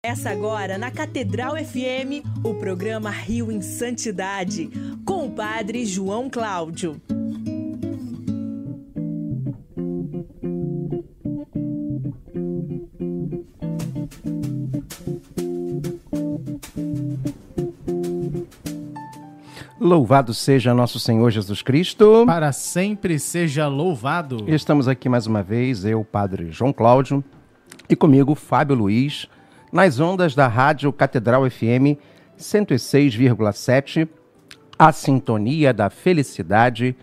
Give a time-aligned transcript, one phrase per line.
[0.00, 4.70] Essa agora na Catedral FM, o programa Rio em Santidade,
[5.04, 7.02] com o padre João Cláudio.
[19.80, 22.22] Louvado seja nosso Senhor Jesus Cristo.
[22.24, 24.44] Para sempre seja louvado.
[24.46, 27.24] Estamos aqui mais uma vez, eu, Padre João Cláudio,
[27.90, 29.26] e comigo Fábio Luiz,
[29.72, 31.98] nas ondas da Rádio Catedral FM
[32.38, 34.08] 106,7,
[34.78, 36.96] a sintonia da felicidade,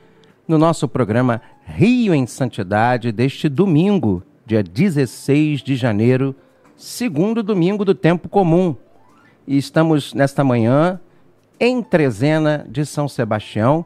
[0.48, 6.36] no nosso programa Rio em Santidade deste domingo, dia 16 de janeiro,
[6.76, 8.76] segundo domingo do tempo comum.
[9.48, 11.00] E estamos nesta manhã
[11.60, 13.86] em Trezena de São Sebastião.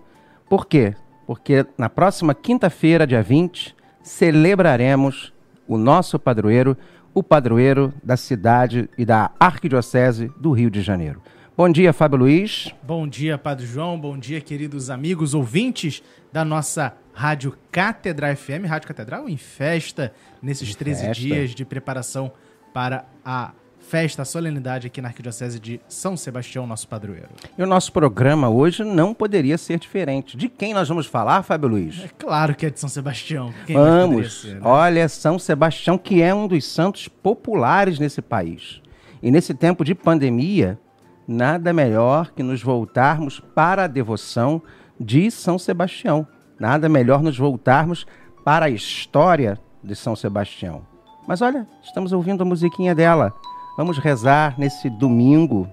[0.50, 0.96] Por quê?
[1.26, 5.34] Porque na próxima quinta-feira, dia 20, celebraremos
[5.68, 6.76] o nosso padroeiro,
[7.14, 11.22] o padroeiro da cidade e da Arquidiocese do Rio de Janeiro.
[11.56, 12.74] Bom dia, Fábio Luiz.
[12.82, 14.00] Bom dia, Padre João.
[14.00, 20.74] Bom dia, queridos amigos ouvintes da nossa Rádio Catedral FM, Rádio Catedral em festa nesses
[20.74, 21.22] 13 festa.
[21.22, 22.32] dias de preparação
[22.74, 23.52] para a
[23.90, 27.30] festa, solenidade aqui na Arquidiocese de São Sebastião, nosso padroeiro.
[27.58, 30.38] E o nosso programa hoje não poderia ser diferente.
[30.38, 32.04] De quem nós vamos falar, Fábio Luiz?
[32.04, 33.52] É claro que é de São Sebastião.
[33.66, 34.42] Quem vamos.
[34.42, 34.62] Ser, né?
[34.64, 38.80] Olha, São Sebastião, que é um dos santos populares nesse país.
[39.24, 40.80] E nesse tempo de pandemia,
[41.28, 44.62] nada melhor que nos voltarmos para a devoção
[45.00, 46.28] de São Sebastião.
[46.60, 48.06] Nada melhor nos voltarmos
[48.46, 50.86] para a história de São Sebastião.
[51.28, 53.34] Mas olha, estamos ouvindo a musiquinha dela.
[53.80, 55.66] Vamos rezar nesse domingo,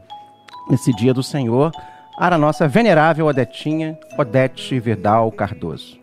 [0.70, 1.72] nesse dia do Senhor,
[2.16, 5.98] a nossa venerável Odetinha, Odete Verdal Cardoso.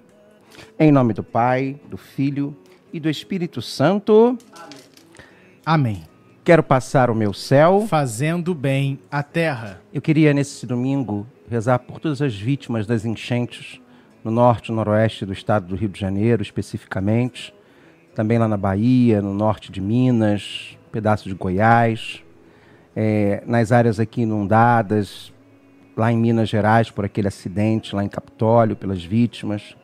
[0.77, 2.53] Em nome do Pai, do Filho
[2.91, 4.37] e do Espírito Santo.
[5.65, 6.03] Amém.
[6.43, 9.79] Quero passar o meu céu fazendo bem a terra.
[9.93, 13.79] Eu queria nesse domingo rezar por todas as vítimas das enchentes
[14.25, 17.53] no norte e noroeste do estado do Rio de Janeiro, especificamente,
[18.13, 22.23] também lá na Bahia, no norte de Minas, pedaço de Goiás,
[22.95, 25.33] é, nas áreas aqui inundadas,
[25.97, 29.75] lá em Minas Gerais, por aquele acidente, lá em Capitólio, pelas vítimas,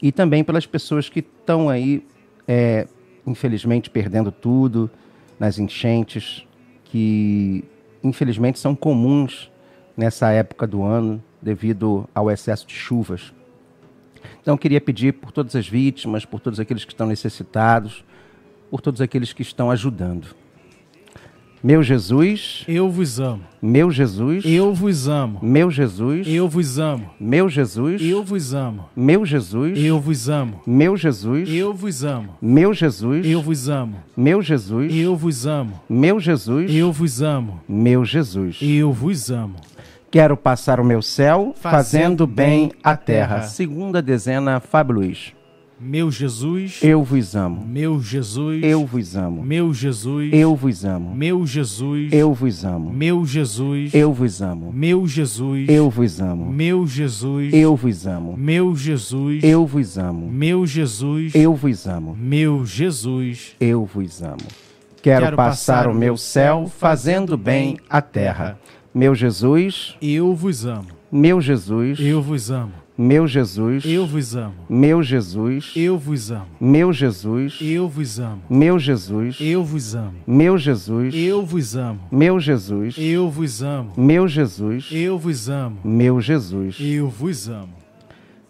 [0.00, 2.06] e também pelas pessoas que estão aí,
[2.48, 2.88] é,
[3.26, 4.90] infelizmente, perdendo tudo
[5.38, 6.46] nas enchentes,
[6.84, 7.62] que
[8.02, 9.52] infelizmente são comuns
[9.94, 13.30] nessa época do ano devido ao excesso de chuvas.
[14.40, 18.05] Então, queria pedir por todas as vítimas, por todos aqueles que estão necessitados,
[18.70, 20.28] por todos aqueles que estão ajudando.
[21.66, 23.42] Meu Jesus, eu vos amo.
[23.60, 25.40] Meu Jesus, eu vos amo.
[25.42, 27.10] Meu Jesus, eu vos amo.
[27.18, 28.86] Meu Jesus, eu vos amo.
[28.96, 30.54] Meu Jesus, eu vos amo.
[30.64, 32.36] Meu Jesus, eu vos amo.
[32.40, 33.96] Meu Jesus, eu vos amo.
[34.16, 35.80] Meu Jesus, eu vos amo.
[35.88, 37.60] Meu Jesus, eu vos amo.
[37.68, 39.56] Meu Jesus, eu vos amo.
[40.08, 43.42] Quero passar o meu céu fazendo, bem a terra.
[43.42, 45.35] Segunda dezena, Fábio Luiz.
[45.78, 47.62] Meu Jesus, eu vos amo.
[47.66, 49.42] Meu Jesus, eu vos amo.
[49.42, 51.14] Meu Jesus, eu vos amo.
[51.14, 52.92] Meu Jesus, eu vos amo.
[52.94, 54.72] Meu Jesus, eu vos amo.
[54.72, 56.50] Meu Jesus, eu vos amo.
[56.50, 58.34] Meu Jesus, eu vos amo.
[58.38, 60.30] Meu Jesus, eu vos amo.
[60.30, 62.16] Meu Jesus, eu vos amo.
[62.18, 64.48] Meu Jesus, eu vos amo.
[65.02, 68.58] Quero, passar o meu céu fazendo bem a terra.
[68.94, 70.88] Meu Jesus, eu vos amo.
[71.12, 72.85] Meu Jesus, eu vos amo.
[72.98, 74.54] Meu Jesus, eu vos amo.
[74.70, 76.46] Meu Jesus, eu vos amo.
[76.58, 78.42] Meu Jesus, eu vos amo.
[78.48, 80.14] Meu Jesus, eu vos amo.
[80.26, 82.00] Meu Jesus, eu vos amo.
[82.10, 83.92] Meu Jesus, eu vos amo.
[83.98, 85.78] Meu Jesus, eu vos amo.
[85.84, 87.74] Meu Jesus, eu vos amo.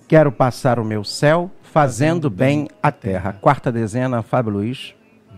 [0.07, 3.33] Quero passar o meu céu fazendo bem a terra.
[3.33, 4.96] Quarta dezena, Fábio Luiz.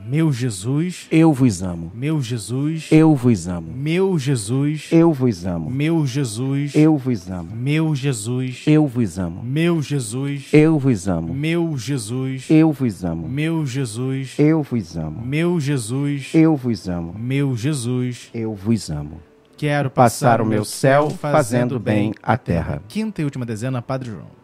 [0.08, 1.92] Meu Jesus, eu vos amo.
[1.94, 3.70] Meu Jesus, eu vos amo.
[3.70, 5.70] Meu Jesus, eu vos amo.
[5.70, 7.54] Meu Jesus, eu vos amo.
[7.54, 9.44] Meu Jesus, eu vos amo.
[9.44, 11.34] Meu Jesus, eu vos amo.
[11.34, 13.28] Meu Jesus, eu vos amo.
[13.28, 15.26] Meu Jesus, eu vos amo.
[15.26, 17.14] Meu Jesus, eu vos amo.
[17.18, 19.20] Meu Jesus, eu vos amo.
[19.58, 22.82] Quero passar, o meu céu fazendo bem a terra.
[22.88, 24.38] Quinta e última dezena, Padre João.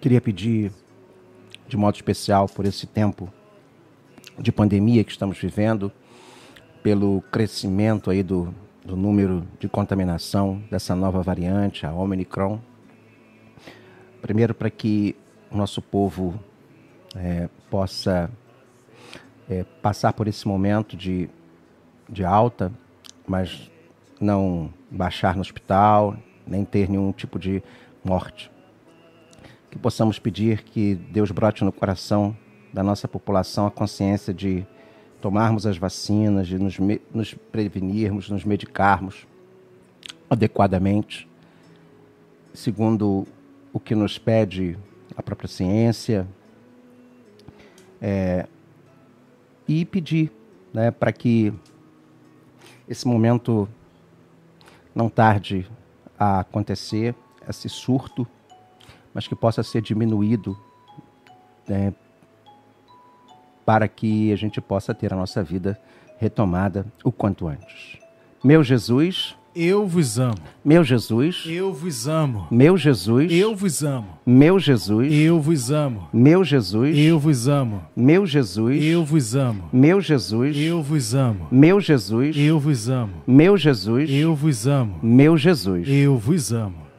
[0.00, 0.70] Queria pedir
[1.70, 3.32] de modo especial por esse tempo
[4.36, 5.92] de pandemia que estamos vivendo,
[6.82, 8.52] pelo crescimento aí do,
[8.84, 12.58] do número de contaminação dessa nova variante, a Omicron.
[14.20, 15.14] Primeiro, para que
[15.48, 16.40] o nosso povo
[17.14, 18.28] é, possa
[19.48, 21.30] é, passar por esse momento de,
[22.08, 22.72] de alta,
[23.28, 23.70] mas
[24.20, 27.62] não baixar no hospital, nem ter nenhum tipo de
[28.02, 28.50] morte
[29.70, 32.36] que possamos pedir que Deus brote no coração
[32.72, 34.66] da nossa população a consciência de
[35.20, 36.78] tomarmos as vacinas, de nos,
[37.12, 39.26] nos prevenirmos, nos medicarmos
[40.28, 41.28] adequadamente,
[42.52, 43.26] segundo
[43.72, 44.78] o que nos pede
[45.16, 46.26] a própria ciência,
[48.00, 48.46] é,
[49.68, 50.32] e pedir
[50.72, 51.52] né, para que
[52.88, 53.68] esse momento
[54.94, 55.70] não tarde
[56.18, 57.14] a acontecer,
[57.48, 58.26] esse surto,
[59.14, 60.58] mas que possa ser diminuído
[61.68, 61.92] né,
[63.64, 65.80] para que a gente possa ter a nossa vida
[66.18, 67.98] retomada o quanto antes.
[68.42, 70.36] Meu Jesus, eu vos amo.
[70.64, 71.44] Meu Jesus.
[71.46, 72.46] Eu vos amo.
[72.50, 73.32] Meu Jesus.
[73.32, 74.06] Eu vos amo.
[74.24, 75.12] Meu Jesus.
[75.12, 76.08] Eu vos amo.
[76.12, 76.96] Meu Jesus.
[76.96, 77.82] Eu vos amo.
[77.96, 78.80] Meu Jesus.
[78.80, 79.68] Eu vos amo.
[79.72, 80.56] Meu Jesus.
[80.56, 81.48] Eu vos amo.
[81.50, 82.36] Meu Jesus.
[82.36, 83.12] Eu vos amo.
[83.26, 84.08] Meu Jesus.
[84.10, 84.98] Eu vos amo.
[85.02, 85.88] Meu Jesus.
[85.88, 86.89] Eu vos amo.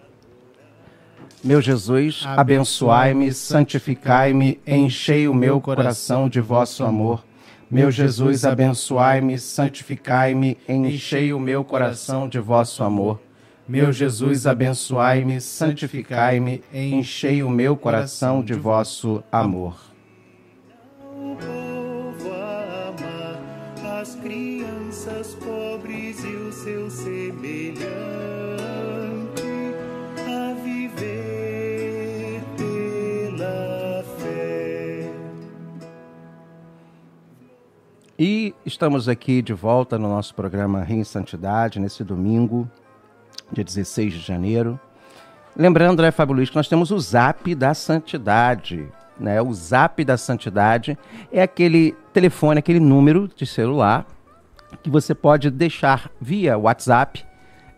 [1.43, 7.23] Meu Jesus, abençoai-me, santificai-me, enchei o meu coração de vosso amor
[7.71, 13.21] meu Jesus, abençoai-me, santificai-me, enchei o meu coração de vosso amor.
[13.65, 19.79] Meu Jesus, abençoai-me, santificai-me, enchei o meu coração de vosso amor.
[20.99, 21.37] O
[24.01, 28.10] as crianças pobres e os seus semelhantes.
[38.23, 42.69] E estamos aqui de volta no nosso programa Rio Santidade, nesse domingo,
[43.51, 44.79] dia 16 de janeiro.
[45.57, 48.87] Lembrando, né, Fábio Luiz, que nós temos o Zap da Santidade.
[49.19, 49.41] Né?
[49.41, 50.95] O Zap da Santidade
[51.31, 54.05] é aquele telefone, aquele número de celular
[54.83, 57.25] que você pode deixar via WhatsApp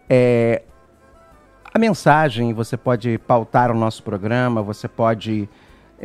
[0.10, 0.64] é,
[1.74, 5.48] a mensagem, você pode pautar o nosso programa, você pode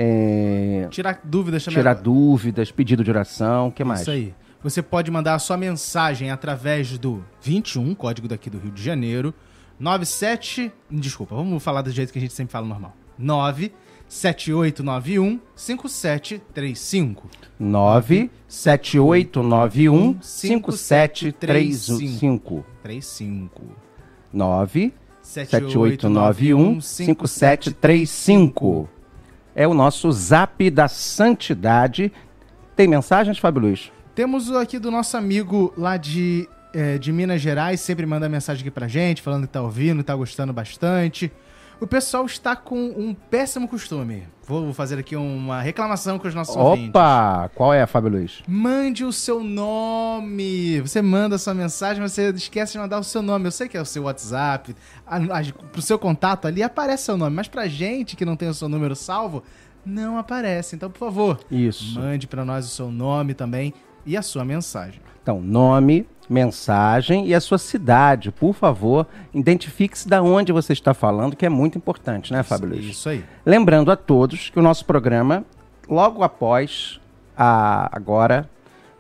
[0.01, 0.87] é...
[0.91, 1.81] Tirar dúvidas também.
[1.81, 4.03] Tirar dúvidas, pedido de oração, o que mais?
[4.03, 4.33] Isso aí.
[4.63, 9.35] Você pode mandar a sua mensagem através do 21, código daqui do Rio de Janeiro,
[9.81, 10.71] 97.
[10.89, 12.95] Desculpa, vamos falar do jeito que a gente sempre fala normal.
[13.19, 17.29] 97891 5735.
[17.59, 22.65] 97891 5735.
[22.85, 23.63] 35.
[24.33, 28.89] 97891 5735
[29.59, 32.13] é o nosso Zap da Santidade.
[32.77, 33.91] Tem mensagens, Fábio Luiz?
[34.15, 38.71] Temos aqui do nosso amigo lá de, é, de Minas Gerais, sempre manda mensagem aqui
[38.71, 41.33] pra gente, falando que tá ouvindo, tá gostando bastante.
[41.81, 44.27] O pessoal está com um péssimo costume.
[44.45, 46.65] Vou fazer aqui uma reclamação com os nossos Opa!
[46.65, 46.89] ouvintes.
[46.91, 47.51] Opa!
[47.55, 48.43] Qual é, Fábio Luiz?
[48.49, 50.81] Mande o seu nome.
[50.81, 53.47] Você manda a sua mensagem, mas você esquece de mandar o seu nome.
[53.47, 54.75] Eu sei que é o seu WhatsApp.
[55.07, 58.49] A, a, pro seu contato ali aparece seu nome, mas pra gente que não tem
[58.49, 59.45] o seu número salvo,
[59.85, 60.75] não aparece.
[60.75, 62.01] Então, por favor, Isso.
[62.01, 63.73] mande para nós o seu nome também
[64.05, 65.01] e a sua mensagem.
[65.29, 68.33] Então, nome, mensagem e a sua cidade.
[68.33, 72.87] Por favor, identifique-se da onde você está falando, que é muito importante, né, Fábio Luiz?
[72.87, 73.23] Isso aí.
[73.45, 75.45] Lembrando a todos que o nosso programa,
[75.87, 76.99] logo após
[77.37, 78.49] a agora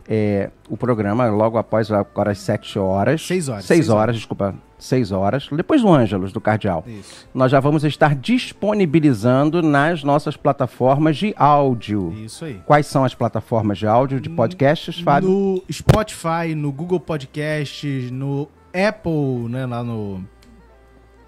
[0.07, 3.27] é, o programa, logo após agora às 7 horas.
[3.27, 3.65] 6 horas.
[3.65, 4.55] 6 horas, horas, desculpa.
[4.79, 6.85] 6 horas, depois do Ângelos, do Cardeal.
[6.87, 7.29] Isso.
[7.35, 12.13] Nós já vamos estar disponibilizando nas nossas plataformas de áudio.
[12.25, 12.61] Isso aí.
[12.65, 15.29] Quais são as plataformas de áudio, de podcasts, Fábio?
[15.29, 20.25] No Spotify, no Google Podcasts, no Apple, né, lá no,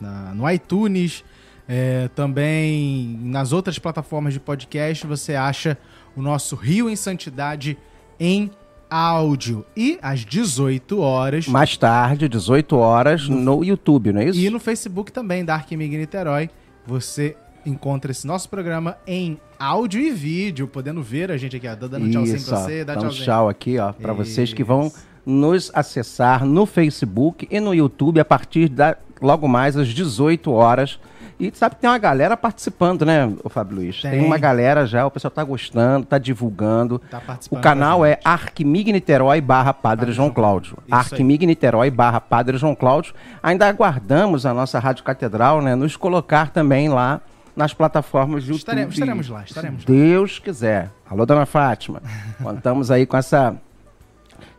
[0.00, 1.24] na, no iTunes,
[1.68, 5.78] é, também nas outras plataformas de podcast você acha
[6.16, 7.78] o nosso Rio em Santidade
[8.18, 8.50] em
[8.90, 9.64] áudio.
[9.76, 11.46] E às 18 horas.
[11.46, 14.38] Mais tarde, 18 horas, no, no YouTube, não é isso?
[14.38, 16.50] E no Facebook também, da Arquimig Niterói.
[16.86, 21.74] Você encontra esse nosso programa em áudio e vídeo, podendo ver a gente aqui, ó,
[21.74, 23.24] dando isso, tchauzinho pra você, dá tchauzinho.
[23.24, 24.90] tchau aqui, ó, para vocês que vão
[25.24, 30.98] nos acessar no Facebook e no YouTube a partir da logo mais às 18 horas
[31.40, 34.02] e sabe que tem uma galera participando, né, o Fábio Luiz?
[34.02, 34.10] Tem.
[34.10, 36.98] tem uma galera já, o pessoal tá gostando, tá divulgando.
[37.10, 37.58] Tá participando.
[37.58, 40.76] O canal é Arquimig Niterói barra Padre João Cláudio.
[40.90, 43.14] Arquimig Niterói barra Padre João Cláudio.
[43.42, 47.22] Ainda aguardamos a nossa Rádio Catedral, né, nos colocar também lá
[47.56, 48.60] nas plataformas de YouTube.
[48.60, 50.90] Estaremos, estaremos lá, estaremos Se Deus quiser.
[51.08, 52.02] Alô, dona Fátima.
[52.42, 53.56] Contamos aí com essa,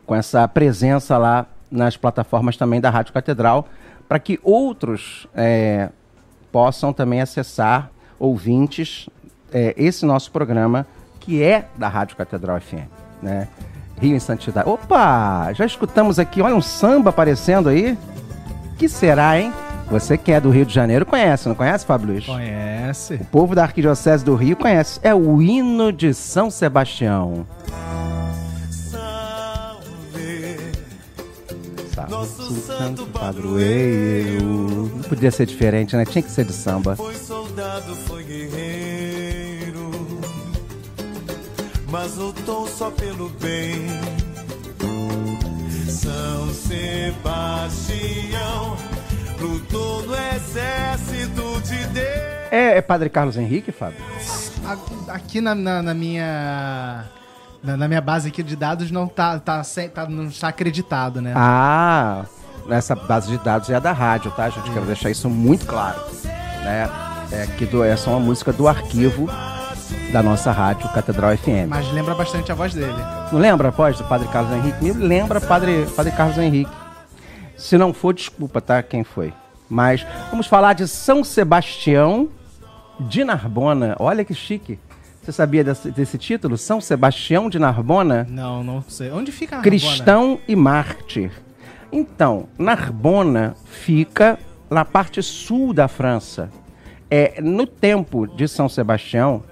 [0.04, 3.68] com essa presença lá nas plataformas também da Rádio Catedral,
[4.08, 5.88] para que outros é,
[6.52, 9.08] possam também acessar, ouvintes,
[9.52, 10.86] é, esse nosso programa,
[11.18, 12.86] que é da Rádio Catedral FM,
[13.22, 13.48] né?
[14.00, 14.68] Rio em Santidade.
[14.68, 15.52] Opa!
[15.54, 17.96] Já escutamos aqui, olha um samba aparecendo aí.
[18.78, 19.52] que será, hein?
[19.88, 22.26] Você que é do Rio de Janeiro conhece, não conhece, Fábio Luiz?
[22.26, 23.14] Conhece.
[23.14, 24.98] O povo da Arquidiocese do Rio conhece.
[25.02, 27.46] É o hino de São Sebastião.
[32.22, 34.92] Nosso santo padroeiro.
[34.94, 36.04] Não podia ser diferente, né?
[36.04, 36.94] Tinha que ser de samba.
[36.94, 39.90] Foi soldado, foi guerreiro,
[41.90, 43.88] mas lutou só pelo bem.
[45.88, 47.96] São Sebastião
[49.40, 52.52] lutou no exército de Deus.
[52.52, 53.98] É, é Padre Carlos Henrique, Fábio?
[55.08, 57.04] Aqui na, na, na minha
[57.62, 59.62] na, na, minha base aqui de dados não tá, tá,
[59.94, 61.32] tá, não está acreditado, né?
[61.36, 62.24] Ah,
[62.68, 64.70] essa base de dados é a da rádio, tá, gente?
[64.70, 66.00] Quero deixar isso muito claro.
[66.64, 66.88] Né?
[67.32, 69.28] É, que do, essa é uma música do arquivo
[70.12, 71.68] da nossa rádio Catedral FM.
[71.68, 72.92] Mas lembra bastante a voz dele.
[73.32, 74.84] Não lembra a voz do Padre Carlos Henrique?
[74.84, 76.70] Me lembra Padre, Padre Carlos Henrique.
[77.56, 78.82] Se não for, desculpa, tá?
[78.82, 79.32] Quem foi?
[79.68, 82.28] Mas vamos falar de São Sebastião
[83.00, 83.96] de Narbona.
[83.98, 84.78] Olha que chique.
[85.22, 86.58] Você sabia desse, desse, título?
[86.58, 88.26] São Sebastião de Narbona?
[88.28, 89.12] Não, não sei.
[89.12, 89.70] Onde fica Narbona?
[89.78, 91.30] Cristão e mártir.
[91.92, 94.36] Então, Narbona fica
[94.68, 96.50] na parte sul da França.
[97.08, 99.44] É, no tempo de São Sebastião,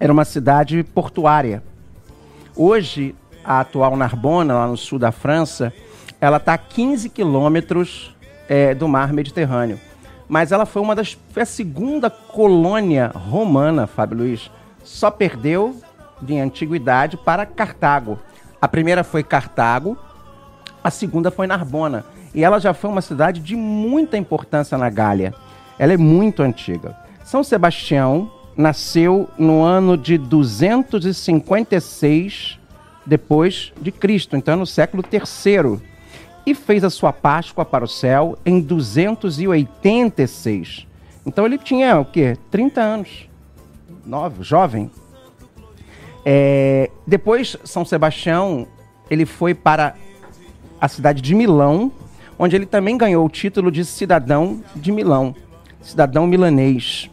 [0.00, 1.62] era uma cidade portuária.
[2.54, 5.74] Hoje, a atual Narbona, lá no sul da França,
[6.18, 8.16] ela está a 15 quilômetros
[8.48, 9.78] é, do mar Mediterrâneo.
[10.26, 11.18] Mas ela foi uma das.
[11.32, 14.50] Foi a segunda colônia romana, Fábio Luiz
[14.86, 15.78] só perdeu
[16.22, 18.16] de antiguidade para Cartago.
[18.60, 19.98] A primeira foi Cartago,
[20.82, 22.04] a segunda foi Narbona.
[22.32, 25.34] E ela já foi uma cidade de muita importância na Gália.
[25.78, 26.96] Ela é muito antiga.
[27.24, 32.58] São Sebastião nasceu no ano de 256
[33.04, 35.80] depois de Cristo, então no século III,
[36.46, 40.86] e fez a sua Páscoa para o céu em 286.
[41.24, 42.36] Então ele tinha o quê?
[42.50, 43.28] 30 anos
[44.06, 44.90] novo, jovem.
[46.24, 48.66] É, depois, São Sebastião,
[49.10, 49.94] ele foi para
[50.80, 51.92] a cidade de Milão,
[52.38, 55.34] onde ele também ganhou o título de cidadão de Milão,
[55.80, 57.10] cidadão milanês.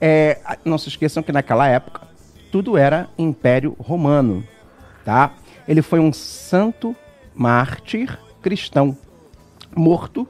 [0.00, 2.02] É, não se esqueçam que naquela época
[2.50, 4.44] tudo era Império Romano,
[5.04, 5.32] tá?
[5.66, 6.94] Ele foi um santo
[7.34, 8.96] mártir cristão,
[9.74, 10.28] morto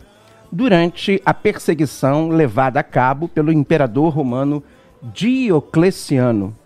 [0.51, 4.63] durante a perseguição levada a cabo pelo imperador romano
[5.13, 6.57] Diocleciano.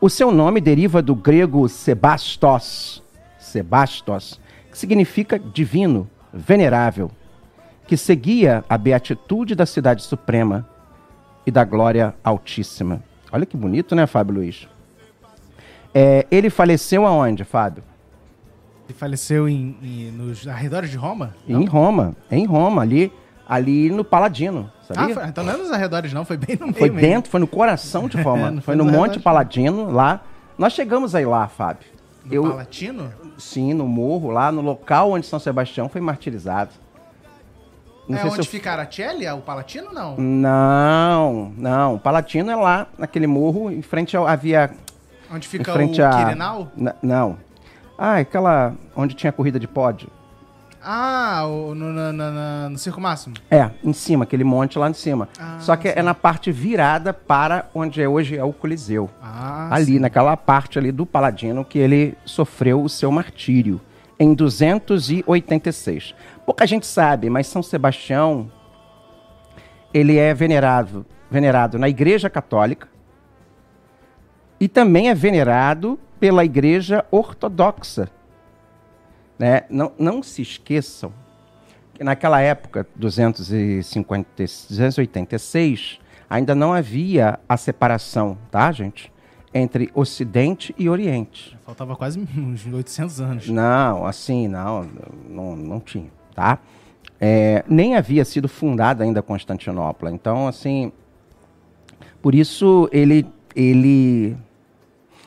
[0.00, 3.02] O seu nome deriva do grego Sebastos,
[3.38, 7.10] Sebastos, que significa divino, venerável,
[7.86, 10.68] que seguia a beatitude da cidade suprema
[11.46, 13.02] e da glória altíssima.
[13.30, 14.68] Olha que bonito, né, Fábio Luiz?
[15.94, 17.82] É, ele faleceu aonde, Fábio?
[18.88, 21.34] Ele faleceu em, em, nos arredores de Roma?
[21.46, 23.12] Em Roma, em Roma, ali
[23.48, 25.14] ali no Paladino, sabia?
[25.14, 27.28] Ah, foi, então não é nos arredores não, foi bem no meio Foi dentro, mesmo.
[27.28, 28.54] foi no coração de Roma.
[28.58, 30.20] é, foi no Monte Paladino, lá.
[30.58, 31.86] Nós chegamos aí lá, Fábio.
[32.24, 33.10] No Eu, Palatino?
[33.38, 36.70] Sim, no morro, lá no local onde São Sebastião foi martirizado.
[38.06, 38.44] Não é onde eu...
[38.44, 40.16] fica Araceli, o Palatino, não?
[40.16, 41.94] Não, não.
[41.94, 44.26] O Palatino é lá, naquele morro, em frente ao...
[44.26, 44.70] Havia...
[45.30, 46.72] Onde fica o Quirinal?
[47.02, 47.36] Não.
[47.98, 48.74] Ah, aquela...
[48.96, 50.08] Onde tinha corrida de pódio.
[50.82, 53.34] Ah, no, no, no, no, Circo Máximo?
[53.50, 55.28] É, em cima, aquele monte lá em cima.
[55.38, 55.98] Ah, Só que sim.
[55.98, 59.10] é na parte virada para onde é hoje é o Coliseu.
[59.20, 59.98] Ah, ali, sim.
[59.98, 63.80] naquela parte ali do Paladino que ele sofreu o seu martírio,
[64.18, 66.14] em 286.
[66.46, 68.50] Pouca gente sabe, mas São Sebastião,
[69.92, 72.88] ele é venerado, venerado na Igreja Católica
[74.60, 78.08] e também é venerado pela Igreja Ortodoxa
[79.38, 79.62] né?
[79.70, 81.12] Não, não se esqueçam
[81.98, 85.98] que naquela época, 250, 286,
[86.30, 89.12] ainda não havia a separação, tá, gente?
[89.52, 91.58] Entre Ocidente e Oriente.
[91.66, 93.48] Faltava quase uns 800 anos.
[93.48, 94.88] Não, assim, não,
[95.28, 96.60] não, não tinha, tá?
[97.20, 100.12] É, nem havia sido fundada ainda Constantinopla.
[100.12, 100.92] Então, assim,
[102.22, 103.26] por isso ele,
[103.56, 104.36] ele,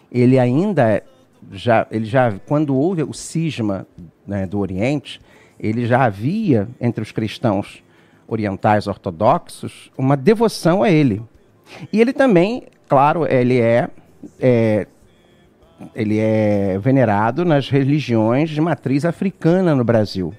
[0.10, 1.04] ele ainda
[1.52, 3.88] já, ele já, quando houve o cisma
[4.26, 5.20] né, do Oriente,
[5.60, 7.84] ele já havia entre os cristãos
[8.28, 11.22] orientais ortodoxos uma devoção a ele.
[11.92, 13.90] E ele também, claro, ele é,
[14.40, 14.88] é
[15.96, 20.34] ele é venerado nas religiões de matriz africana no Brasil,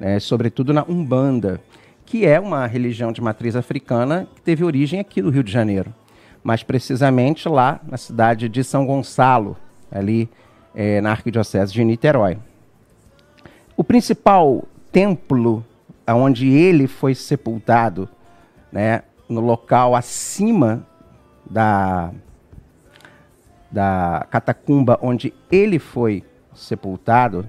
[0.00, 1.60] né, sobretudo na Umbanda,
[2.06, 5.94] que é uma religião de matriz africana que teve origem aqui no Rio de Janeiro,
[6.42, 9.56] mais precisamente lá na cidade de São Gonçalo,
[9.90, 10.28] ali
[10.74, 12.38] é, na Arquidiocese de Niterói.
[13.76, 15.64] O principal templo
[16.06, 18.08] onde ele foi sepultado,
[18.72, 20.86] né, no local acima
[21.48, 22.10] da,
[23.70, 27.46] da catacumba onde ele foi sepultado,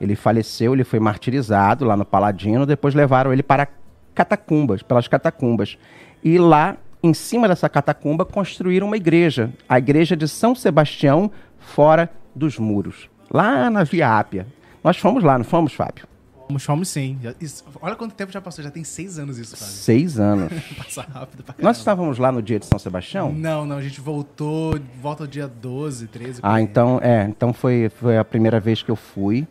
[0.00, 3.68] ele faleceu, ele foi martirizado lá no Paladino, depois levaram ele para
[4.14, 5.76] catacumbas, pelas catacumbas.
[6.22, 12.10] E lá, em cima dessa catacumba, construíram uma igreja, a igreja de São Sebastião, fora
[12.34, 14.46] dos muros, lá na Via Ápia.
[14.82, 16.08] Nós fomos lá, não fomos, Fábio?
[16.48, 17.18] Fomos, fomos sim.
[17.40, 19.72] Isso, olha quanto tempo já passou, já tem seis anos isso, Fábio.
[19.72, 20.52] Seis anos.
[20.76, 23.32] Passa rápido pra Nós estávamos lá no dia de São Sebastião?
[23.32, 26.40] Não, não, a gente voltou, volta dia 12, 13.
[26.42, 29.46] Ah, então, é, então foi, foi a primeira vez que eu fui,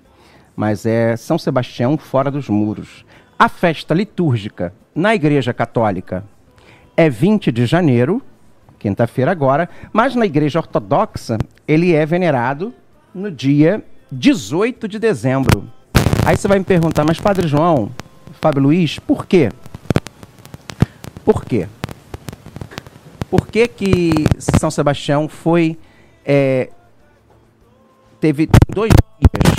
[0.55, 3.05] mas é São Sebastião fora dos muros.
[3.37, 6.25] A festa litúrgica na Igreja Católica
[6.97, 8.21] é 20 de janeiro,
[8.79, 12.73] quinta-feira agora, mas na Igreja Ortodoxa ele é venerado
[13.13, 15.69] no dia 18 de dezembro.
[16.25, 17.91] Aí você vai me perguntar, mas Padre João,
[18.41, 19.51] Fábio Luiz, por quê?
[21.23, 21.67] Por quê?
[23.29, 25.77] Por que, que São Sebastião foi.
[26.25, 26.69] É,
[28.19, 29.55] teve dois dias?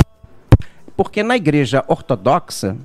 [0.97, 2.77] Porque na igreja ortodoxa,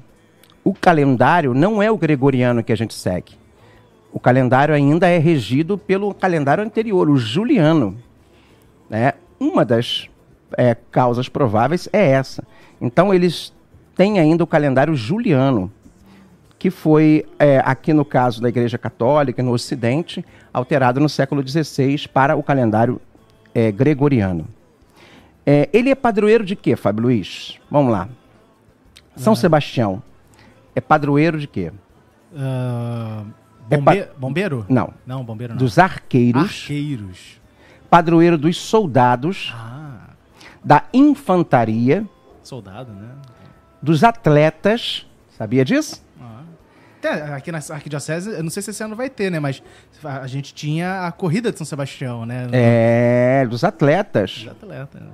[0.63, 3.33] o calendário não é o gregoriano que a gente segue.
[4.15, 7.97] O calendário ainda é regido pelo calendário anterior, o juliano.
[8.89, 9.11] Né?
[9.37, 10.09] Uma das
[10.57, 12.41] é, causas prováveis é essa.
[12.79, 13.53] Então, eles
[13.93, 15.69] têm ainda o calendário juliano,
[16.57, 22.07] que foi, é, aqui no caso da Igreja Católica, no Ocidente, alterado no século XVI
[22.07, 23.01] para o calendário
[23.53, 24.47] é, gregoriano.
[25.45, 27.59] É, ele é padroeiro de quê, Fábio Luiz?
[27.69, 28.07] Vamos lá.
[29.17, 29.35] São Ah.
[29.35, 30.01] Sebastião
[30.73, 31.73] é padroeiro de quê?
[32.33, 34.65] É bombe- pa- Bombeiro?
[34.69, 34.93] Não.
[35.05, 35.57] Não, bombeiro não.
[35.59, 37.41] Dos arqueiros, Arqueiros.
[37.89, 40.09] padroeiro dos soldados, Ah,
[40.63, 42.05] da infantaria,
[42.43, 43.09] soldado, né?
[43.81, 45.05] dos atletas.
[45.37, 46.03] Sabia disso?
[46.21, 46.41] Ah.
[46.99, 49.39] Até aqui na Arquidiocese, eu não sei se esse ano vai ter, né?
[49.39, 49.61] Mas
[50.03, 52.47] a gente tinha a corrida de São Sebastião, né?
[52.51, 54.31] É, dos atletas.
[54.31, 55.07] De atleta, né?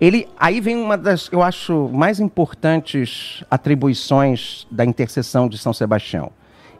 [0.00, 6.32] Ele, aí vem uma das, eu acho, mais importantes atribuições da intercessão de São Sebastião.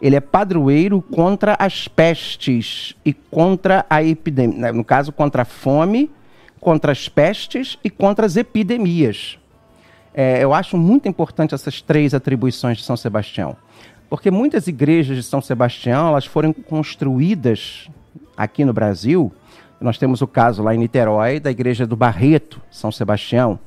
[0.02, 6.10] Ele é padroeiro contra as pestes e contra a epidemia, no caso, contra a fome,
[6.60, 9.38] contra as pestes e contra as epidemias.
[10.12, 13.56] É, eu acho muito importante essas três atribuições de São Sebastião,
[14.10, 17.88] porque muitas igrejas de São Sebastião elas foram construídas
[18.36, 19.32] aqui no Brasil.
[19.80, 23.58] Nós temos o caso lá em Niterói da igreja do Barreto, São Sebastião.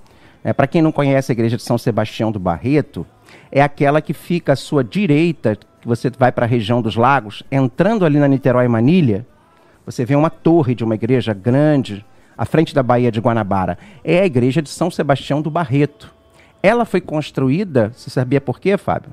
[0.44, 3.08] É, Para quem não conhece a igreja de São Sebastião do Barreto,
[3.52, 7.44] é aquela que fica à sua direita, que você vai para a região dos lagos,
[7.52, 9.24] entrando ali na Niterói Manilha,
[9.86, 12.04] você vê uma torre de uma igreja grande
[12.36, 13.78] à frente da Baía de Guanabara.
[14.04, 16.12] É a igreja de São Sebastião do Barreto.
[16.64, 19.12] Ela foi construída, você sabia por quê, Fábio?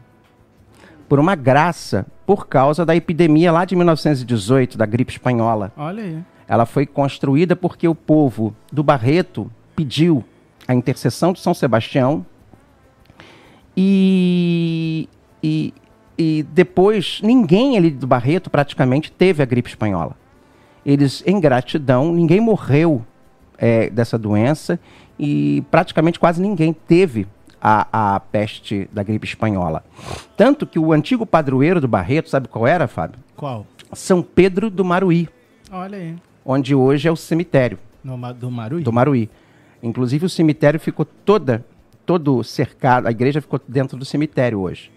[1.11, 5.71] Por uma graça, por causa da epidemia lá de 1918, da gripe espanhola.
[5.77, 6.25] Olha aí.
[6.49, 10.25] Ela foi construída porque o povo do Barreto pediu
[10.67, 12.25] a intercessão de São Sebastião
[13.77, 15.07] e,
[15.43, 15.75] e,
[16.19, 20.17] e depois ninguém ali do Barreto praticamente teve a gripe espanhola.
[20.85, 23.05] Eles, em gratidão, ninguém morreu
[23.59, 24.79] é, dessa doença
[25.19, 27.27] e praticamente quase ninguém teve
[27.61, 29.85] a, a peste da gripe espanhola.
[30.37, 33.19] Tanto que o antigo padroeiro do Barreto, sabe qual era, Fábio?
[33.37, 33.65] Qual?
[33.93, 35.29] São Pedro do Maruí,
[35.71, 36.17] Olha aí.
[36.45, 38.83] onde hoje é o cemitério No, do Maruí?
[38.83, 39.31] do Maruí.
[39.83, 41.65] Inclusive o cemitério ficou toda,
[42.05, 44.91] todo cercado, a igreja ficou dentro do cemitério hoje.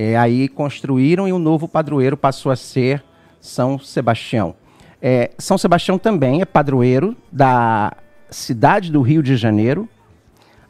[0.00, 3.02] É, aí construíram e o novo padroeiro passou a ser
[3.40, 4.54] São Sebastião.
[5.02, 7.92] É, São Sebastião também é padroeiro da
[8.30, 9.88] cidade do Rio de Janeiro,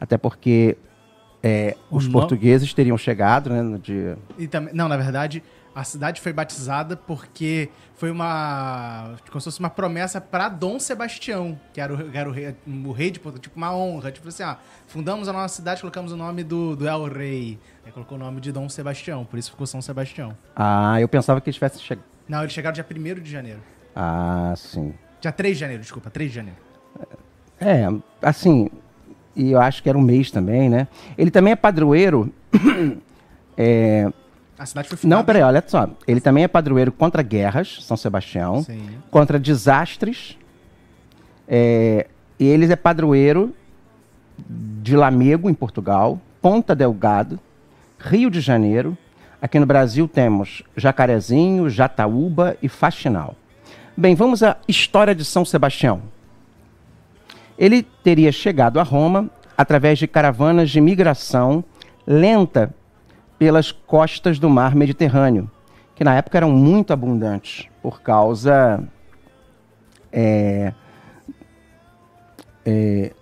[0.01, 0.75] até porque
[1.43, 4.17] é, os no- portugueses teriam chegado né, no dia.
[4.35, 9.15] E também, não, na verdade, a cidade foi batizada porque foi uma.
[9.29, 12.55] como se fosse uma promessa para Dom Sebastião, que era o, era o rei,
[12.85, 14.11] o rei de Portugal, tipo uma honra.
[14.11, 17.59] Tipo assim, ah, fundamos a nossa cidade, colocamos o nome do, do El Rei.
[17.85, 20.35] Aí colocou o nome de Dom Sebastião, por isso ficou São Sebastião.
[20.55, 22.05] Ah, eu pensava que eles tivessem chegado.
[22.27, 23.59] Não, eles chegaram dia 1 de janeiro.
[23.95, 24.93] Ah, sim.
[25.19, 26.59] Dia 3 de janeiro, desculpa, 3 de janeiro.
[27.59, 27.87] É,
[28.21, 28.69] assim,
[29.35, 30.87] e eu acho que era um mês também, né?
[31.17, 32.33] Ele também é padroeiro.
[33.57, 34.11] é,
[34.59, 35.17] A cidade foi fundada.
[35.19, 35.89] não, peraí, olha só.
[36.05, 38.89] Ele também é padroeiro contra guerras, São Sebastião, Sim.
[39.09, 40.37] contra desastres.
[41.47, 43.55] É, e ele é padroeiro
[44.37, 47.39] de Lamego, em Portugal, Ponta Delgado,
[47.97, 48.97] Rio de Janeiro.
[49.41, 53.35] Aqui no Brasil temos Jacarezinho, Jataúba e Faxinal.
[53.95, 56.01] Bem, vamos à história de São Sebastião.
[57.57, 61.63] Ele teria chegado a Roma através de caravanas de migração
[62.05, 62.73] lenta
[63.39, 65.49] pelas costas do mar Mediterrâneo,
[65.95, 68.83] que na época eram muito abundantes por causa
[70.11, 70.73] é,
[72.65, 73.13] é,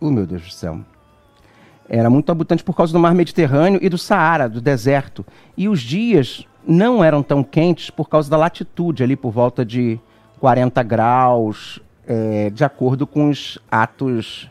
[0.00, 0.78] oh meu Deus do céu.
[1.88, 5.24] Era muito abundante por causa do mar Mediterrâneo e do Saara, do deserto.
[5.56, 10.00] E os dias não eram tão quentes por causa da latitude, ali por volta de
[10.40, 14.50] 40 graus, é, de acordo com os atos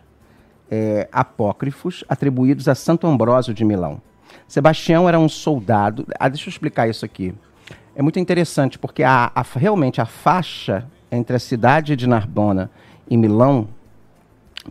[0.71, 4.01] é, apócrifos atribuídos a Santo Ambrósio de Milão.
[4.47, 6.05] Sebastião era um soldado.
[6.19, 7.33] Ah, deixa eu explicar isso aqui.
[7.95, 12.69] É muito interessante porque a, a, realmente a faixa entre a cidade de Narbona
[13.09, 13.67] e Milão,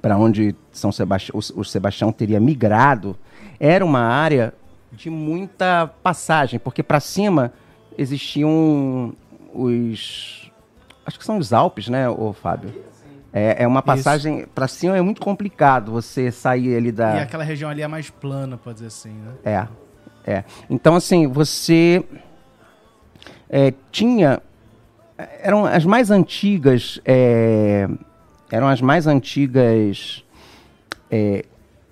[0.00, 0.90] para onde São
[1.32, 3.16] o, o Sebastião teria migrado,
[3.58, 4.52] era uma área
[4.92, 7.52] de muita passagem, porque para cima
[7.96, 9.14] existiam
[9.52, 10.50] os.
[11.06, 12.72] Acho que são os Alpes, né, ô Fábio?
[13.36, 17.16] É, é uma passagem para cima é muito complicado você sair ali da.
[17.16, 19.32] E aquela região ali é mais plana, pode dizer assim, né?
[19.44, 20.44] É, é.
[20.70, 22.04] Então assim você
[23.50, 24.40] é, tinha
[25.42, 27.88] eram as mais antigas é,
[28.52, 30.24] eram as mais antigas
[31.10, 31.44] é,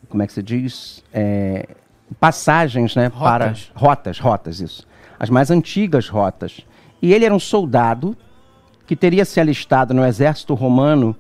[0.09, 1.69] como é que se diz é,
[2.19, 3.71] passagens né Rotas.
[3.73, 4.87] para rotas rotas isso
[5.19, 6.61] as mais antigas rotas
[7.01, 8.17] e ele era um soldado
[8.87, 11.17] que teria se alistado no exército romano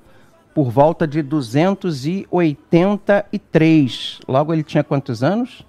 [0.54, 4.20] por volta de 283.
[4.28, 5.64] Logo ele tinha quantos anos?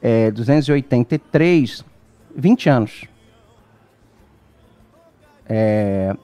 [0.00, 1.84] É, 283,
[2.34, 3.04] 20 anos.
[5.48, 6.14] É,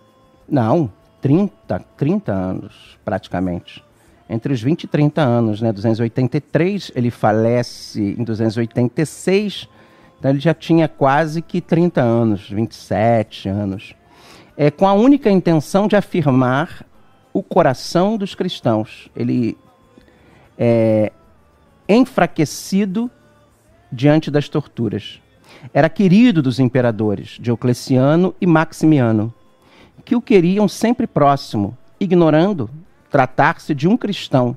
[0.48, 3.84] não, 30, 30 anos praticamente.
[4.30, 5.72] Entre os 20 e 30 anos, né?
[5.72, 9.68] 283, ele falece em 286,
[10.18, 13.94] então ele já tinha quase que 30 anos, 27 anos.
[14.56, 16.84] É, com a única intenção de afirmar
[17.38, 19.08] o coração dos cristãos.
[19.14, 19.56] Ele
[20.58, 21.12] é
[21.88, 23.10] enfraquecido
[23.90, 25.20] diante das torturas.
[25.72, 29.32] Era querido dos imperadores Diocleciano e Maximiano,
[30.04, 32.68] que o queriam sempre próximo, ignorando
[33.10, 34.56] tratar-se de um cristão,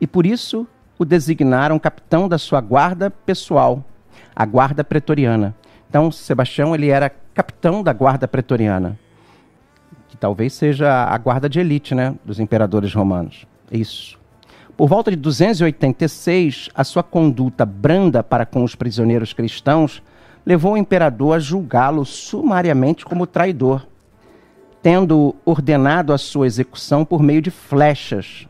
[0.00, 0.66] e por isso
[0.98, 3.84] o designaram capitão da sua guarda pessoal,
[4.34, 5.54] a guarda pretoriana.
[5.88, 8.98] Então, Sebastião ele era capitão da guarda pretoriana
[10.18, 13.46] talvez seja a guarda de elite né, dos imperadores romanos.
[13.70, 14.18] Isso.
[14.76, 20.02] Por volta de 286, a sua conduta branda para com os prisioneiros cristãos
[20.46, 23.86] levou o imperador a julgá-lo sumariamente como traidor,
[24.80, 28.46] tendo ordenado a sua execução por meio de flechas,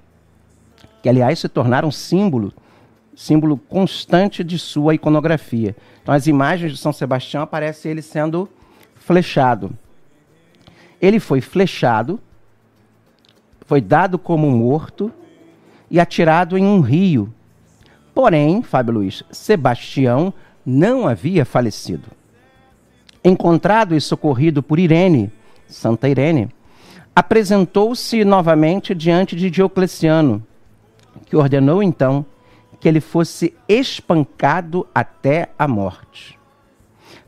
[1.02, 2.52] que aliás se tornaram símbolo,
[3.16, 5.74] símbolo constante de sua iconografia.
[6.02, 8.48] Então as imagens de São Sebastião aparecem ele sendo
[8.94, 9.70] flechado.
[11.01, 12.21] Ele foi flechado,
[13.67, 15.13] foi dado como morto
[15.91, 17.33] e atirado em um rio.
[18.15, 20.33] Porém, Fábio Luiz, Sebastião
[20.67, 22.09] não havia falecido.
[23.23, 25.31] Encontrado e socorrido por Irene,
[25.67, 26.49] Santa Irene,
[27.15, 30.43] apresentou-se novamente diante de Diocleciano,
[31.27, 32.25] que ordenou então
[32.81, 36.39] que ele fosse espancado até a morte.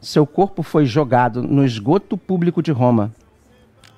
[0.01, 3.13] Seu corpo foi jogado no esgoto público de Roma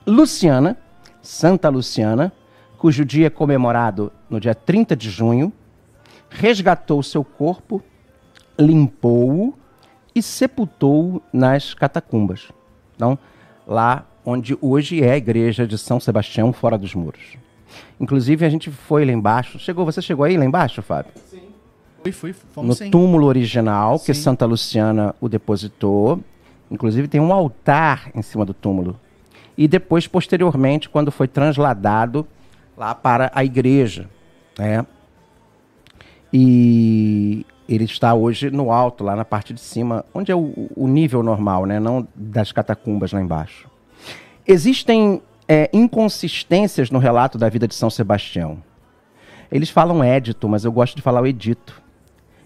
[0.06, 0.76] Luciana,
[1.20, 2.32] Santa Luciana,
[2.76, 5.52] cujo dia é comemorado no dia 30 de junho,
[6.28, 7.82] resgatou seu corpo,
[8.58, 9.54] limpou-o
[10.14, 12.48] e sepultou-o nas catacumbas.
[12.96, 13.16] Então,
[13.66, 17.36] lá onde hoje é a igreja de São Sebastião, fora dos muros.
[18.00, 19.58] Inclusive, a gente foi lá embaixo.
[19.58, 21.12] Chegou, você chegou aí lá embaixo, Fábio?
[21.30, 21.42] Sim.
[22.02, 22.32] Fui, fui.
[22.32, 22.90] Fomos no sim.
[22.90, 24.06] túmulo original Sim.
[24.06, 26.20] que Santa Luciana o depositou.
[26.70, 28.98] Inclusive, tem um altar em cima do túmulo
[29.62, 32.26] e depois, posteriormente, quando foi transladado
[32.76, 34.10] lá para a igreja.
[34.58, 34.84] Né?
[36.32, 40.88] E ele está hoje no alto, lá na parte de cima, onde é o, o
[40.88, 41.78] nível normal, né?
[41.78, 43.70] não das catacumbas lá embaixo.
[44.44, 48.60] Existem é, inconsistências no relato da vida de São Sebastião.
[49.48, 51.80] Eles falam édito, mas eu gosto de falar o edito,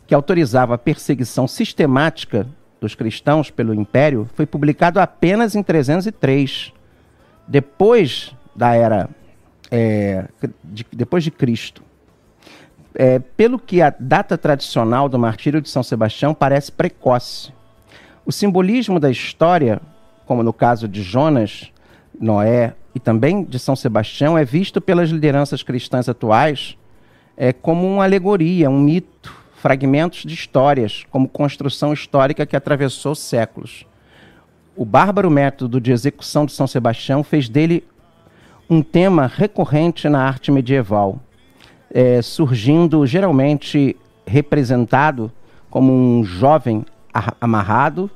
[0.07, 2.47] que autorizava a perseguição sistemática
[2.79, 6.76] dos cristãos pelo império, foi publicado apenas em 303
[7.47, 9.09] depois da era
[9.71, 10.27] é,
[10.65, 11.83] de, depois de Cristo.
[12.95, 17.53] É, pelo que a data tradicional do martírio de São Sebastião parece precoce.
[18.25, 19.81] O simbolismo da história,
[20.25, 21.71] como no caso de Jonas,
[22.19, 26.77] Noé e também de São Sebastião, é visto pelas lideranças cristãs atuais
[27.37, 33.85] é, como uma alegoria, um mito, fragmentos de histórias, como construção histórica que atravessou séculos
[34.77, 37.83] o bárbaro método de execução de São Sebastião fez dele
[38.69, 41.21] um tema recorrente na arte medieval,
[41.91, 45.33] é, surgindo geralmente representado
[45.71, 46.85] como um jovem
[47.41, 48.11] amarrado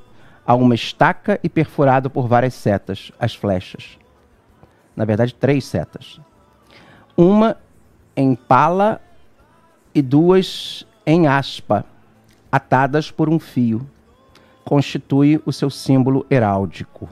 [0.47, 3.99] a uma estaca e perfurado por várias setas, as flechas.
[4.95, 6.21] Na verdade, três setas.
[7.17, 7.57] Uma
[8.17, 9.01] em pala
[9.95, 11.85] e duas em aspa,
[12.51, 13.87] atadas por um fio.
[14.71, 17.09] Constitui o seu símbolo heráldico.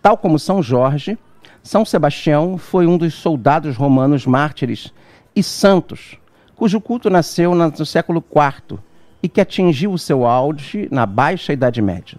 [0.00, 1.18] Tal como São Jorge,
[1.62, 4.90] São Sebastião foi um dos soldados romanos mártires
[5.36, 6.16] e santos,
[6.56, 8.78] cujo culto nasceu no século IV
[9.22, 12.18] e que atingiu o seu auge na Baixa Idade Média.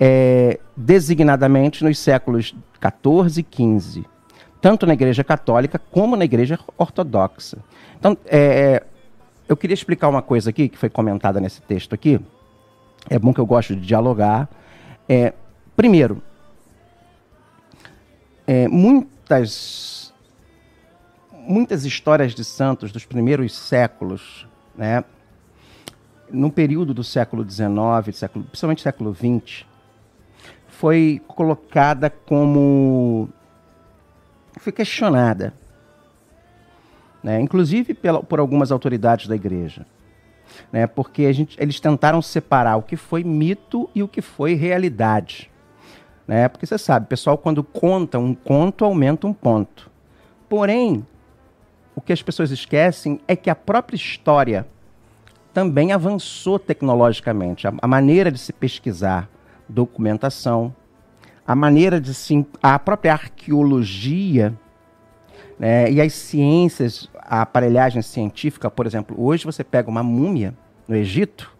[0.00, 4.04] É, designadamente nos séculos XIV e XV,
[4.58, 7.58] tanto na Igreja Católica como na Igreja Ortodoxa.
[7.98, 8.82] Então, é,
[9.46, 12.18] eu queria explicar uma coisa aqui que foi comentada nesse texto aqui.
[13.08, 14.48] É bom que eu gosto de dialogar.
[15.08, 15.34] É,
[15.76, 16.22] primeiro,
[18.46, 20.12] é, muitas
[21.46, 25.04] muitas histórias de santos dos primeiros séculos, né,
[26.30, 29.64] no período do século XIX, século, principalmente século XX,
[30.68, 33.28] foi colocada como.
[34.58, 35.54] foi questionada.
[37.22, 37.40] Né?
[37.40, 39.86] Inclusive pela, por algumas autoridades da igreja.
[40.72, 40.86] Né?
[40.86, 45.50] Porque gente, eles tentaram separar o que foi mito e o que foi realidade.
[46.26, 46.48] Né?
[46.48, 49.90] Porque você sabe, pessoal, quando conta um conto, aumenta um ponto.
[50.48, 51.06] Porém,
[51.94, 54.66] o que as pessoas esquecem é que a própria história
[55.52, 57.66] também avançou tecnologicamente.
[57.66, 59.28] A, a maneira de se pesquisar
[59.68, 60.74] documentação,
[61.46, 62.44] a maneira de se.
[62.62, 64.54] a própria arqueologia
[65.58, 69.16] né, e as ciências, a aparelhagem científica, por exemplo.
[69.18, 70.54] Hoje você pega uma múmia
[70.88, 71.52] no Egito,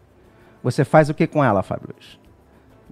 [0.63, 2.19] você faz o que com ela, Fábio Luiz?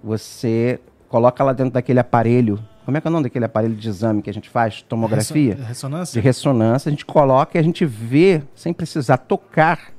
[0.03, 2.59] Você coloca ela dentro daquele aparelho.
[2.85, 4.81] Como é que é o nome daquele aparelho de exame que a gente faz?
[4.81, 5.55] Tomografia?
[5.55, 6.13] Ressonância?
[6.13, 6.89] De ressonância.
[6.89, 9.93] A gente coloca e a gente vê, sem precisar tocar,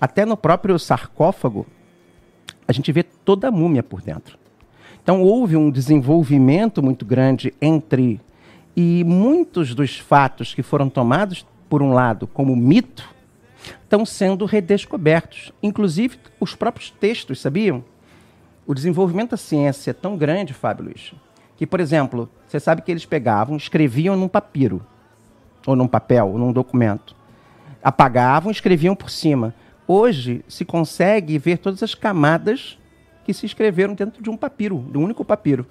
[0.00, 1.66] até no próprio sarcófago,
[2.66, 4.38] a gente vê toda a múmia por dentro.
[5.02, 8.20] Então houve um desenvolvimento muito grande entre
[8.76, 13.08] e muitos dos fatos que foram tomados por um lado como mito
[13.82, 17.84] estão sendo redescobertos, inclusive os próprios textos, sabiam?
[18.66, 21.12] O desenvolvimento da ciência é tão grande, Fábio Luiz,
[21.56, 24.84] que, por exemplo, você sabe que eles pegavam, escreviam num papiro,
[25.66, 27.16] ou num papel, ou num documento.
[27.82, 29.54] Apagavam, escreviam por cima.
[29.86, 32.78] Hoje se consegue ver todas as camadas
[33.24, 35.66] que se escreveram dentro de um papiro, de um único papiro.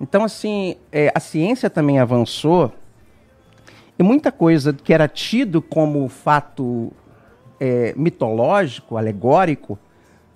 [0.00, 2.72] Então, assim, é, a ciência também avançou
[3.98, 6.92] e muita coisa que era tido como fato
[7.58, 9.78] é, mitológico, alegórico,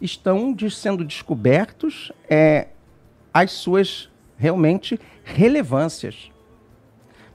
[0.00, 2.68] estão de, sendo descobertos é,
[3.34, 6.30] as suas realmente relevâncias.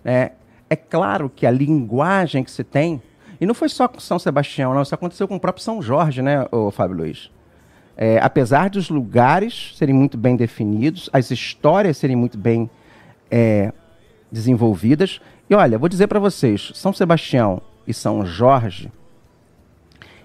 [0.04, 0.32] É,
[0.68, 3.02] é claro que a linguagem que se tem,
[3.40, 6.24] e não foi só com São Sebastião, não, isso aconteceu com o próprio São Jorge,
[6.24, 7.30] né, Fábio Luiz?
[7.98, 12.70] É, apesar dos lugares serem muito bem definidos, as histórias serem muito bem
[13.32, 13.72] é,
[14.32, 15.22] desenvolvidas.
[15.50, 18.92] E olha, vou dizer para vocês, São Sebastião e São Jorge,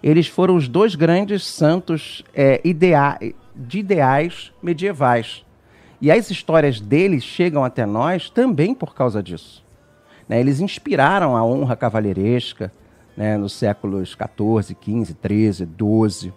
[0.03, 3.19] eles foram os dois grandes santos é, idea
[3.55, 5.45] de ideais medievais.
[6.01, 9.63] E as histórias deles chegam até nós também por causa disso.
[10.27, 10.41] Né?
[10.41, 12.73] Eles inspiraram a honra cavalheiresca
[13.17, 16.33] né, nos séculos XIV, XV, XIII, XII.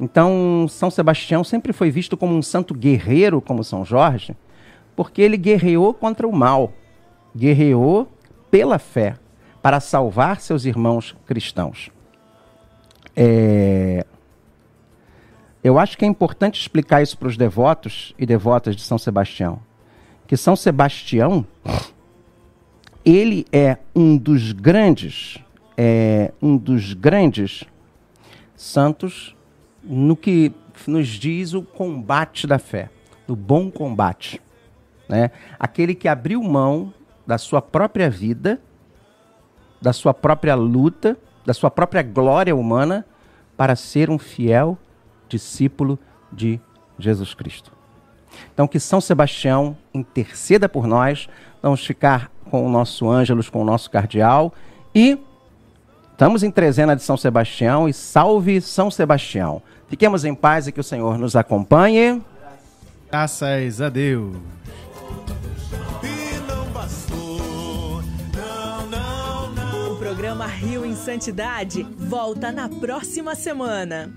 [0.00, 4.34] Então, São Sebastião sempre foi visto como um santo guerreiro, como São Jorge,
[4.96, 6.72] porque ele guerreou contra o mal,
[7.36, 8.08] guerreou
[8.50, 9.16] pela fé,
[9.60, 11.90] para salvar seus irmãos cristãos.
[13.14, 14.06] É...
[15.62, 19.60] Eu acho que é importante explicar isso para os devotos e devotas de São Sebastião.
[20.26, 21.46] Que São Sebastião,
[23.04, 25.36] ele é um dos grandes,
[25.76, 27.64] é, um dos grandes
[28.56, 29.36] santos
[29.82, 30.52] no que
[30.86, 32.90] nos diz o combate da fé,
[33.28, 34.40] o bom combate.
[35.08, 35.30] Né?
[35.58, 36.92] Aquele que abriu mão
[37.26, 38.60] da sua própria vida,
[39.80, 43.06] da sua própria luta, da sua própria glória humana
[43.56, 44.78] para ser um fiel
[45.28, 45.98] discípulo
[46.32, 46.60] de
[46.98, 47.72] Jesus Cristo.
[48.52, 51.28] Então, que São Sebastião interceda por nós.
[51.62, 54.52] Vamos ficar com o nosso Ângelus, com o nosso cardeal.
[54.94, 55.18] E
[56.20, 57.88] estamos em trezena de São Sebastião.
[57.88, 59.62] E salve São Sebastião.
[59.88, 62.20] Fiquemos em paz e que o Senhor nos acompanhe.
[63.10, 64.36] Graças a Deus.
[69.90, 74.12] O programa Rio em Santidade volta na próxima semana.